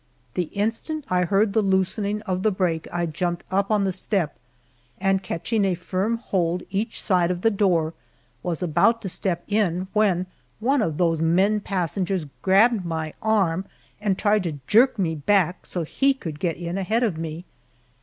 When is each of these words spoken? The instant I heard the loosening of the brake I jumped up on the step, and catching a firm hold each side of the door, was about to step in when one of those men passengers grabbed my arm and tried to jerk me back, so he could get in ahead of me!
The 0.33 0.49
instant 0.57 1.05
I 1.11 1.25
heard 1.25 1.53
the 1.53 1.61
loosening 1.61 2.23
of 2.23 2.41
the 2.41 2.49
brake 2.49 2.87
I 2.91 3.05
jumped 3.05 3.43
up 3.51 3.69
on 3.69 3.83
the 3.83 3.91
step, 3.91 4.35
and 4.99 5.21
catching 5.21 5.63
a 5.63 5.75
firm 5.75 6.17
hold 6.17 6.63
each 6.71 6.99
side 6.99 7.29
of 7.29 7.41
the 7.41 7.51
door, 7.51 7.93
was 8.41 8.63
about 8.63 9.03
to 9.03 9.09
step 9.09 9.43
in 9.47 9.89
when 9.93 10.25
one 10.59 10.81
of 10.81 10.97
those 10.97 11.21
men 11.21 11.59
passengers 11.59 12.25
grabbed 12.41 12.83
my 12.83 13.13
arm 13.21 13.65
and 14.01 14.17
tried 14.17 14.41
to 14.45 14.57
jerk 14.65 14.97
me 14.97 15.13
back, 15.13 15.67
so 15.67 15.83
he 15.83 16.15
could 16.15 16.39
get 16.39 16.57
in 16.57 16.79
ahead 16.79 17.03
of 17.03 17.19
me! 17.19 17.45